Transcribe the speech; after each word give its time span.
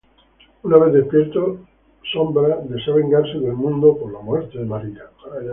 Una 0.63 0.77
vez 0.79 0.93
despierto, 0.93 1.57
Shadow 2.03 2.67
desea 2.67 2.95
vengarse 2.95 3.37
del 3.37 3.53
mundo 3.53 3.95
por 3.99 4.11
la 4.11 4.19
muerte 4.19 4.57
de 4.57 4.65
María. 4.65 5.03